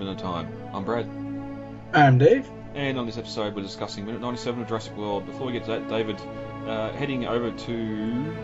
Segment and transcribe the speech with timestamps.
[0.00, 0.50] Minute time.
[0.72, 1.06] I'm Brad,
[1.92, 2.48] I'm Dave.
[2.74, 5.26] and on this episode we're discussing minute 97 of Jurassic World.
[5.26, 6.18] Before we get to that, David,
[6.66, 8.34] uh, heading over to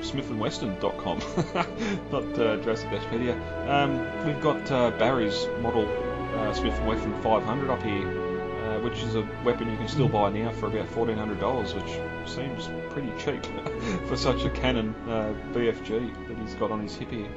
[0.00, 1.18] smithandwestern.com,
[2.12, 3.34] not uh, Jurassic Dashpedia.
[3.68, 5.88] Um, we've got uh, Barry's model
[6.36, 10.08] uh, Smith & Wesson 500 up here, uh, which is a weapon you can still
[10.08, 13.44] buy now for about $1,400, which seems pretty cheap
[14.06, 17.28] for such a cannon uh, BFG that he's got on his hip here.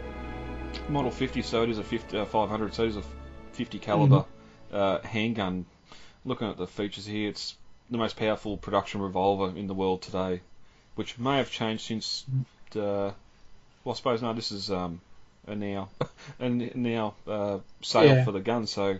[0.90, 3.04] Model 50, so it is a 50, uh, 500, so it is a
[3.54, 4.26] 50 caliber
[4.72, 5.66] uh, handgun.
[6.26, 7.56] Looking at the features here, it's
[7.90, 10.42] the most powerful production revolver in the world today,
[10.96, 12.26] which may have changed since.
[12.76, 13.12] Uh,
[13.84, 15.02] well, I suppose no, this is um,
[15.48, 15.90] a now
[16.40, 18.24] a n- now uh, sale Yeah.
[18.26, 18.98] for the gun, so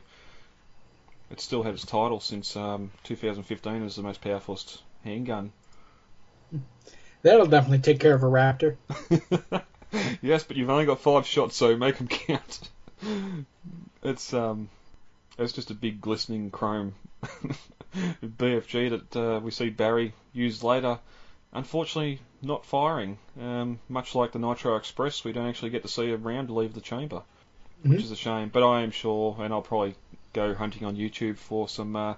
[1.30, 4.60] it's still had its title since um, 2015 as the most powerful
[5.04, 5.52] handgun.
[7.22, 8.78] That'll definitely take care of a raptor.
[10.22, 12.70] yes, but you've only got five shots, so make them count.
[14.04, 14.70] it's um,
[15.38, 16.94] it's just a big glistening chrome
[18.24, 21.00] BFG that uh, we see Barry use later.
[21.54, 23.18] Unfortunately, not firing.
[23.40, 26.74] Um, much like the Nitro Express, we don't actually get to see a round leave
[26.74, 27.24] the chamber,
[27.84, 28.04] which Mhm.
[28.04, 28.50] is a shame.
[28.50, 29.96] But I am sure, and I'll probably
[30.34, 31.96] go hunting on YouTube for some.
[31.96, 32.14] Uh,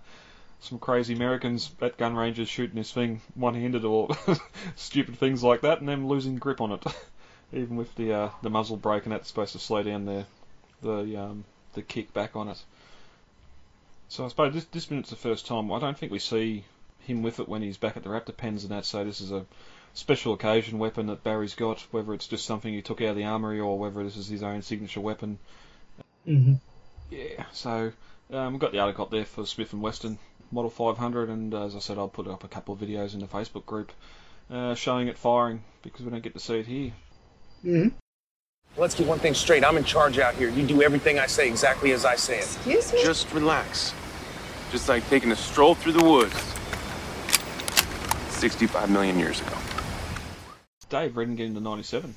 [0.60, 4.08] some crazy Americans at gun ranges shooting this thing one-handed or
[4.78, 6.86] stupid things like that, and them losing grip on it.
[7.54, 10.26] Even with the uh, the muzzle brake and that's supposed to slow down the
[10.82, 12.62] the um, the kick back on it.
[14.10, 15.72] So I suppose this this minute's the first time.
[15.72, 16.64] I don't think we see
[17.00, 18.86] him with it when he's back at the Raptor pens and that.
[18.86, 19.46] So this is a
[19.94, 23.26] special occasion weapon that Barry's got, whether it's just something he took out of the
[23.26, 25.38] armory or whether this is his own signature weapon.
[26.26, 26.54] hmm
[27.12, 27.46] Yeah.
[27.52, 27.92] So
[28.32, 30.18] um, we've got the article up there for Smith and Wesson
[30.52, 33.20] Model 500, and uh, as I said, I'll put up a couple of videos in
[33.20, 33.92] the Facebook group
[34.52, 36.94] uh, showing it firing because we don't get to see it here.
[37.64, 37.88] Hmm
[38.76, 39.64] Let's get one thing straight.
[39.64, 40.50] I'm in charge out here.
[40.50, 42.46] You do everything I say exactly as I say it.
[42.46, 43.04] Excuse me?
[43.04, 43.94] Just relax.
[44.72, 46.34] Just like taking a stroll through the woods.
[48.32, 49.56] 65 million years ago.
[50.90, 52.16] Dave, ready to get into 97.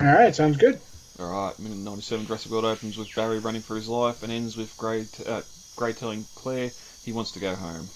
[0.00, 0.80] All right, sounds good.
[1.18, 4.76] Alright, minute 97 Jurassic World opens with Barry running for his life and ends with
[4.76, 5.42] Gray, t- uh,
[5.76, 6.70] Gray telling Claire
[7.04, 7.86] he wants to go home.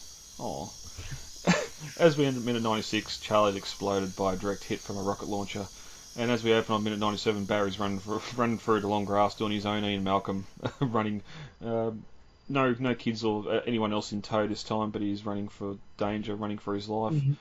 [0.40, 0.68] Aw.
[1.98, 5.28] as we end at minute 96, Charlie's exploded by a direct hit from a rocket
[5.28, 5.66] launcher.
[6.18, 9.34] And as we open on minute 97, Barry's running, for, running through the long grass
[9.34, 10.46] doing his own Ian Malcolm,
[10.80, 11.22] running.
[11.64, 11.90] Uh,
[12.48, 15.76] no, no kids or uh, anyone else in tow this time, but he's running for
[15.98, 17.14] danger, running for his life.
[17.14, 17.34] Mhm.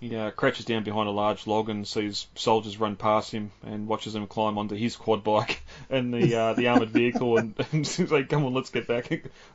[0.00, 3.88] He uh, crouches down behind a large log and sees soldiers run past him and
[3.88, 7.86] watches them climb onto his quad bike and the uh, the armored vehicle and, and
[7.86, 9.10] seems like, come on, let's get back,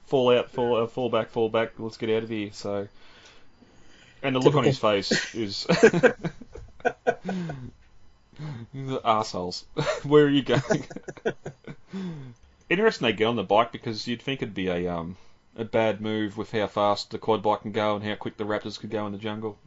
[0.06, 2.50] fall out, fall, uh, fall back, fall back, let's get out of here.
[2.54, 2.88] So,
[4.24, 5.68] and the look on his face is
[9.04, 9.66] assholes.
[10.04, 10.86] Where are you going?
[12.70, 15.18] Interesting they get on the bike because you'd think it'd be a um
[15.58, 18.46] a bad move with how fast the quad bike can go and how quick the
[18.46, 19.58] raptors could go in the jungle.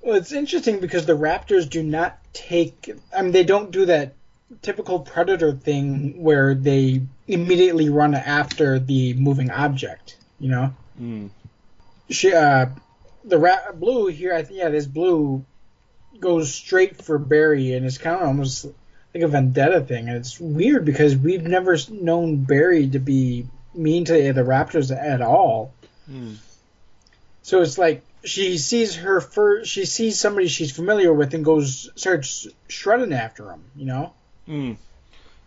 [0.00, 2.90] Well, it's interesting because the raptors do not take.
[3.16, 4.14] I mean, they don't do that
[4.60, 10.16] typical predator thing where they immediately run after the moving object.
[10.38, 11.30] You know, Mm.
[12.10, 12.66] she, uh,
[13.24, 14.34] the rat blue here.
[14.34, 15.44] I think yeah, this blue
[16.20, 18.66] goes straight for Barry, and it's kind of almost
[19.14, 20.08] like a vendetta thing.
[20.08, 25.22] And it's weird because we've never known Barry to be mean to the Raptors at
[25.22, 25.72] all.
[26.10, 26.36] Mm.
[27.42, 31.90] So it's like she sees her first, she sees somebody she's familiar with and goes
[31.96, 33.64] starts shredding after him.
[33.76, 34.12] You know.
[34.48, 34.76] Mm.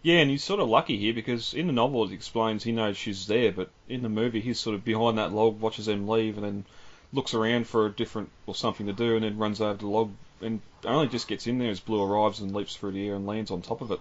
[0.02, 2.96] Yeah, and he's sort of lucky here because in the novel it explains he knows
[2.96, 6.38] she's there, but in the movie he's sort of behind that log, watches them leave,
[6.38, 6.66] and then
[7.16, 9.88] looks around for a different or something to do, and then runs over to the
[9.88, 13.16] log and only just gets in there as Blue arrives and leaps through the air
[13.16, 14.00] and lands on top of it.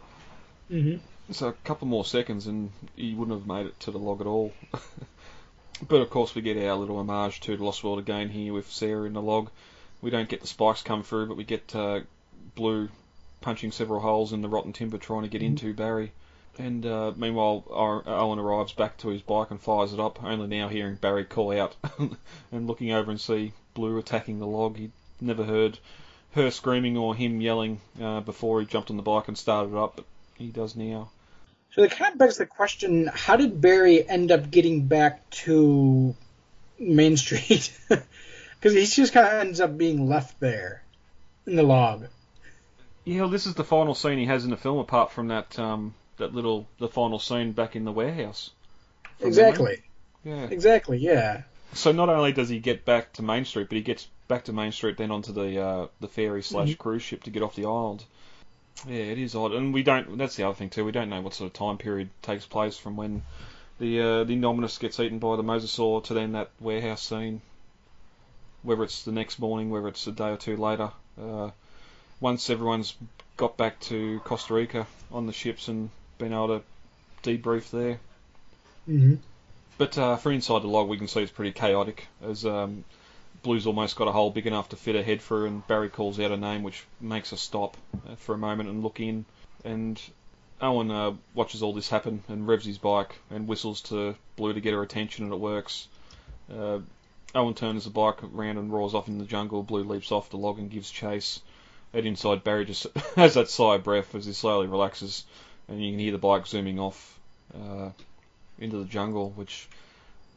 [0.68, 0.96] hmm
[1.30, 4.26] So a couple more seconds and he wouldn't have made it to the log at
[4.26, 4.52] all.
[5.88, 8.70] but of course we get our little homage to the Lost World again here with
[8.70, 9.50] Sarah in the log.
[10.02, 12.00] We don't get the spikes come through, but we get uh,
[12.54, 12.88] Blue
[13.40, 16.12] punching several holes in the rotten timber trying to get into Barry.
[16.58, 20.46] And uh, meanwhile, our, Owen arrives back to his bike and fires it up, only
[20.46, 21.74] now hearing Barry call out
[22.52, 24.76] and looking over and see Blue attacking the log.
[24.76, 25.78] He'd never heard
[26.34, 29.78] her screaming or him yelling uh, before he jumped on the bike and started it
[29.78, 30.04] up, but
[30.36, 31.10] he does now.
[31.72, 36.14] So it kind of begs the question: How did Barry end up getting back to
[36.78, 37.76] Main Street?
[37.88, 40.82] Because he just kind of ends up being left there
[41.46, 42.06] in the log.
[43.04, 45.58] Yeah, well, this is the final scene he has in the film, apart from that
[45.58, 48.50] um, that little the final scene back in the warehouse.
[49.20, 49.82] Exactly.
[50.24, 50.44] Yeah.
[50.44, 50.98] Exactly.
[50.98, 51.42] Yeah.
[51.72, 54.52] So not only does he get back to Main Street, but he gets back to
[54.52, 57.66] Main Street then onto the uh, the ferry slash cruise ship to get off the
[57.66, 58.04] island.
[58.88, 60.18] Yeah, it is odd, and we don't.
[60.18, 60.84] That's the other thing too.
[60.84, 63.22] We don't know what sort of time period takes place from when
[63.78, 67.40] the uh, the Indominus gets eaten by the mosasaur to then that warehouse scene.
[68.62, 70.90] Whether it's the next morning, whether it's a day or two later.
[71.20, 71.50] Uh,
[72.20, 72.94] once everyone's
[73.36, 76.62] got back to Costa Rica on the ships and been able to
[77.22, 77.98] debrief there.
[78.86, 79.14] hmm
[79.78, 82.84] But uh, for inside the log, we can see it's pretty chaotic, as um,
[83.42, 86.18] Blue's almost got a hole big enough to fit a head through, and Barry calls
[86.20, 87.76] out a name, which makes us stop
[88.08, 89.24] uh, for a moment and look in.
[89.64, 90.00] And
[90.60, 94.60] Owen uh, watches all this happen and revs his bike and whistles to Blue to
[94.60, 95.88] get her attention, and it works.
[96.52, 96.78] Uh,
[97.34, 99.62] Owen turns the bike around and roars off in the jungle.
[99.62, 101.40] Blue leaps off the log and gives chase.
[101.92, 105.24] And inside, Barry just has that sigh of breath as he slowly relaxes,
[105.68, 107.18] and you can hear the bike zooming off
[107.54, 107.90] uh,
[108.58, 109.68] into the jungle, which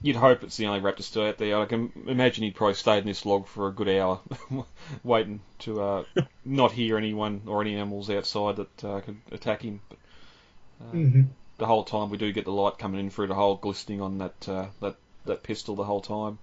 [0.02, 1.60] you'd hope it's the only raptor still out there.
[1.60, 4.20] I can imagine he'd probably stayed in this log for a good hour,
[5.04, 6.04] waiting to uh,
[6.46, 9.82] not hear anyone or any animals outside that uh, could attack him.
[9.90, 10.00] But
[10.82, 13.56] uh, hmm the whole time we do get the light coming in through the hole,
[13.56, 14.96] glistening on that uh, that
[15.26, 16.40] that pistol the whole time.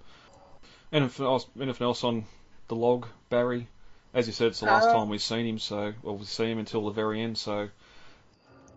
[0.91, 1.45] Anything else?
[1.61, 2.25] Anything else on
[2.67, 3.67] the log, Barry?
[4.13, 6.45] As you said, it's the last Uh, time we've seen him, so well, we see
[6.51, 7.37] him until the very end.
[7.37, 7.69] So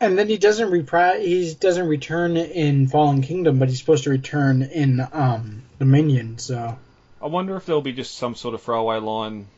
[0.01, 4.11] And then he doesn't repri- he doesn't return in Fallen Kingdom, but he's supposed to
[4.11, 6.39] return in um, Dominion.
[6.39, 6.79] So
[7.21, 9.49] I wonder if there'll be just some sort of throwaway line.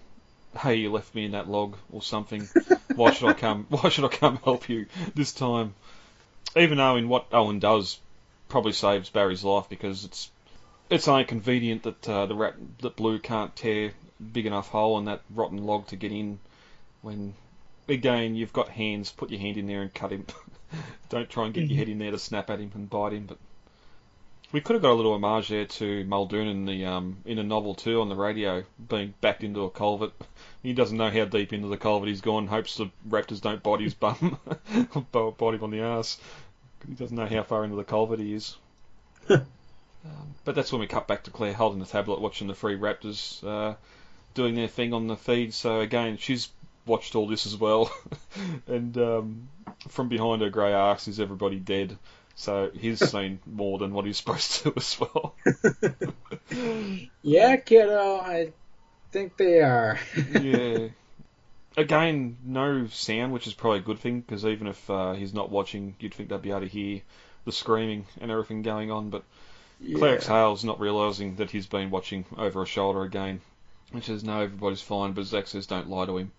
[0.58, 2.48] Hey, you left me in that log, or something.
[2.94, 3.66] Why should I come?
[3.68, 5.74] Why should I come help you this time?
[6.56, 7.98] Even though in what Owen does
[8.48, 10.30] probably saves Barry's life because it's
[10.88, 13.92] it's only convenient that uh, the rat that Blue can't tear
[14.32, 16.38] big enough hole in that rotten log to get in.
[17.02, 17.34] When
[17.90, 20.26] again you've got hands, put your hand in there and cut him.
[21.08, 23.26] Don't try and get your head in there to snap at him and bite him.
[23.26, 23.38] But
[24.52, 27.42] we could have got a little homage there to Muldoon in the um, in a
[27.42, 30.12] novel too on the radio, being backed into a culvert.
[30.62, 32.46] He doesn't know how deep into the culvert he's gone.
[32.46, 34.38] Hopes the raptors don't bite his bum,
[35.14, 36.20] or bite him on the ass.
[36.86, 38.56] He doesn't know how far into the culvert he is.
[39.30, 39.46] um,
[40.44, 43.42] but that's when we cut back to Claire holding the tablet, watching the three raptors
[43.42, 43.74] uh,
[44.34, 45.54] doing their thing on the feed.
[45.54, 46.50] So again, she's
[46.90, 47.90] watched all this as well,
[48.66, 49.48] and um,
[49.88, 51.96] from behind her Gray arcs is everybody dead.
[52.34, 55.34] So he's seen more than what he's supposed to as well.
[57.22, 58.52] yeah, kiddo, I
[59.12, 59.98] think they are.
[60.40, 60.88] yeah.
[61.76, 65.50] Again, no sound, which is probably a good thing because even if uh, he's not
[65.50, 67.00] watching, you'd think they'd be able to hear
[67.44, 69.10] the screaming and everything going on.
[69.10, 69.24] But
[69.96, 73.40] Claire Hale's not realizing that he's been watching over her shoulder again.
[73.92, 76.32] And says, "No, everybody's fine," but Zach says, "Don't lie to him."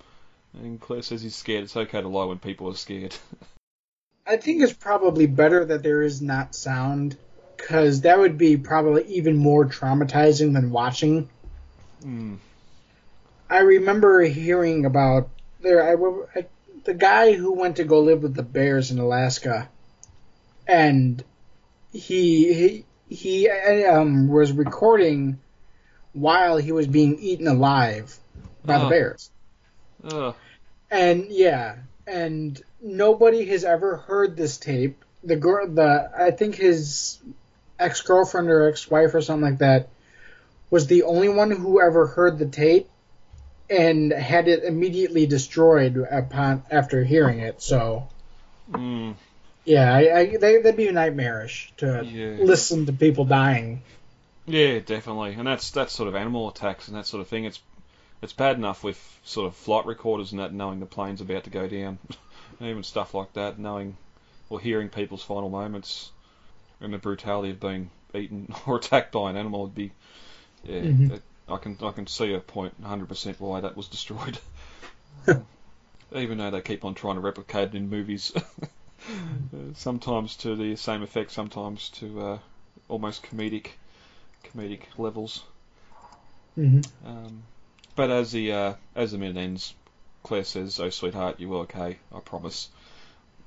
[0.54, 1.64] And Claire says he's scared.
[1.64, 3.16] It's okay to lie when people are scared.
[4.28, 7.18] I think it's probably better that there is not sound,
[7.58, 11.30] because that would be probably even more traumatizing than watching.
[12.04, 12.36] Hmm.
[13.50, 15.30] I remember hearing about
[15.60, 15.84] there.
[15.84, 16.46] I, I
[16.84, 19.70] the guy who went to go live with the bears in Alaska,
[20.68, 21.24] and
[21.92, 25.40] he he he um, was recording
[26.14, 28.18] while he was being eaten alive
[28.66, 28.90] by the Oh.
[28.90, 29.30] bears.
[30.04, 30.36] Ugh.
[30.90, 31.78] And yeah,
[32.08, 35.04] and nobody has ever heard this tape.
[35.24, 37.20] The girl, the I think his
[37.80, 39.90] ex girlfriend or ex wife or something like that
[40.70, 42.90] was the only one who ever heard the tape
[43.70, 47.62] and had it immediately destroyed upon after hearing it.
[47.62, 48.08] So
[48.72, 49.16] Mm.
[49.66, 52.44] yeah, I, I they, that'd be nightmarish to Yeah.
[52.44, 53.82] listen to people dying.
[54.46, 57.46] Yeah, definitely, and that's that sort of animal attacks and that sort of thing.
[57.46, 57.60] It's
[58.22, 61.50] it's bad enough with sort of flight recorders and that, knowing the plane's about to
[61.50, 62.00] go down,
[62.60, 63.98] and even stuff like that, knowing
[64.50, 66.12] or hearing people's final moments
[66.82, 69.92] and the brutality of being eaten or attacked by an animal would be
[70.64, 70.88] yeah.
[70.90, 71.10] Mhm.
[71.10, 74.40] that- I can I can see a point 100% why that was destroyed.
[76.16, 78.32] Even though they keep on trying to replicate it in movies,
[79.54, 82.40] Uh, sometimes to the same effect, sometimes to uh,
[82.90, 83.78] almost comedic
[84.44, 85.44] comedic levels.
[86.56, 87.44] hmm Um,
[87.96, 89.74] but as the uh, as the minute ends,
[90.24, 91.98] Claire says, "Oh sweetheart, you were okay.
[92.14, 92.70] I promise."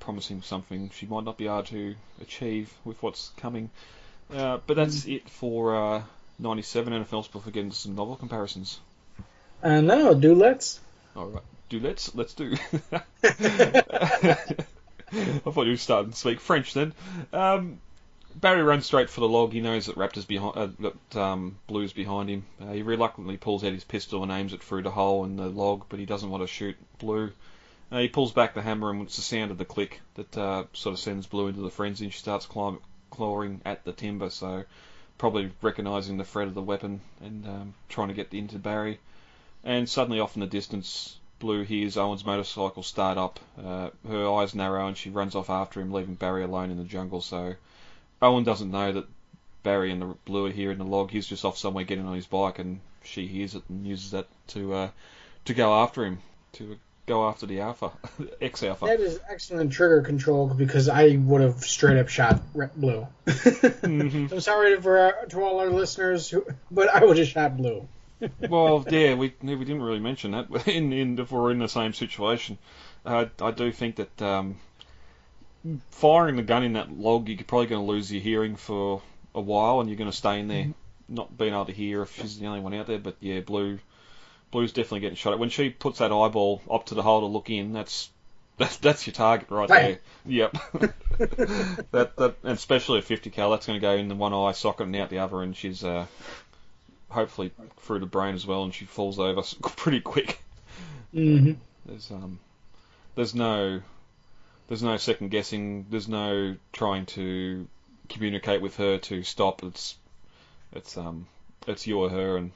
[0.00, 3.70] Promising something she might not be able to achieve with what's coming.
[4.30, 6.02] Uh, but that's it for uh,
[6.38, 8.80] 97 NFLs before we get into some novel comparisons.
[9.62, 10.78] Uh, no, do let's.
[11.16, 12.54] All right, do let's let's do.
[15.14, 16.92] I thought you were starting to speak French then.
[17.32, 17.80] Um,
[18.36, 19.52] Barry runs straight for the log.
[19.52, 22.44] He knows that Raptor's behind, uh, that um, Blue's behind him.
[22.60, 25.48] Uh, he reluctantly pulls out his pistol and aims it through the hole in the
[25.48, 27.32] log, but he doesn't want to shoot Blue.
[27.92, 30.64] Uh, he pulls back the hammer, and it's the sound of the click that uh,
[30.72, 32.06] sort of sends Blue into the frenzy.
[32.06, 34.64] and She starts climb, clawing at the timber, so
[35.16, 38.98] probably recognising the threat of the weapon and um, trying to get into Barry.
[39.62, 43.38] And suddenly, off in the distance, Blue hears Owen's motorcycle start up.
[43.56, 46.84] Uh, her eyes narrow, and she runs off after him, leaving Barry alone in the
[46.84, 47.20] jungle.
[47.20, 47.54] So
[48.24, 49.06] Owen doesn't know that
[49.62, 51.10] Barry and the Blue are here in the log.
[51.10, 54.26] He's just off somewhere getting on his bike, and she hears it and uses that
[54.48, 54.88] to uh,
[55.44, 56.18] to go after him,
[56.54, 57.92] to go after the Alpha,
[58.40, 58.86] ex Alpha.
[58.86, 62.40] That is excellent trigger control because I would have straight up shot
[62.76, 63.06] Blue.
[63.26, 64.32] Mhm.
[64.32, 67.86] I'm sorry for our, to all our listeners, who, but I would have shot Blue.
[68.48, 70.66] well, yeah, we we didn't really mention that.
[70.66, 72.56] In, in if we're in the same situation,
[73.04, 74.56] uh, I do think that um,
[75.90, 79.02] firing the gun in that log, you're probably going to lose your hearing for
[79.34, 80.68] a while, and you're going to stay in there,
[81.08, 82.98] not being able to hear if she's the only one out there.
[82.98, 83.78] But yeah, blue,
[84.50, 85.38] blue's definitely getting shot at.
[85.38, 88.10] When she puts that eyeball up to the hole to look in, that's
[88.58, 89.82] that's, that's your target right Bang.
[89.82, 89.98] there.
[90.26, 90.52] Yep.
[91.90, 94.52] that that and especially a 50 cal, that's going to go in the one eye
[94.52, 96.06] socket and out the other, and she's uh,
[97.08, 99.42] hopefully through the brain as well, and she falls over
[99.76, 100.38] pretty quick.
[101.12, 101.52] hmm
[101.86, 102.38] There's um,
[103.16, 103.82] there's no,
[104.68, 105.86] there's no second guessing.
[105.90, 107.66] There's no trying to
[108.08, 109.62] communicate with her to stop.
[109.62, 109.96] It's,
[110.72, 111.26] it's um,
[111.66, 112.52] it's you or her, and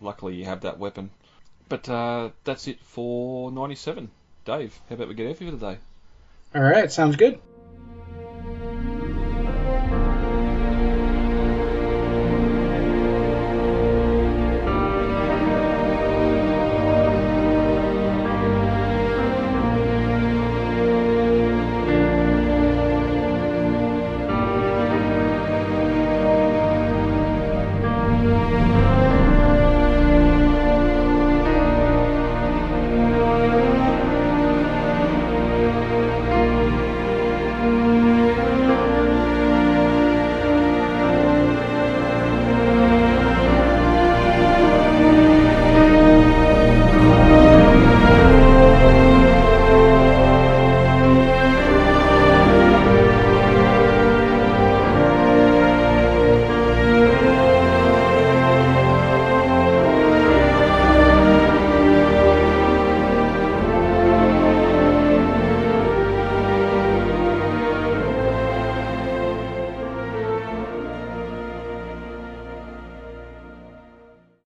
[0.00, 1.10] luckily you have that weapon.
[1.68, 4.10] But uh, that's it for 97.
[4.44, 5.78] Dave, how about we get out of here today?
[6.54, 7.40] All right, sounds good.